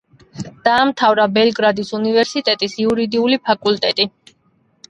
დაამთავრა 0.67 1.27
ბელგრადის 1.35 1.93
უნივერსიტეტის 1.99 2.79
იურიდიული 2.85 3.41
ფაკულტეტი. 3.51 4.09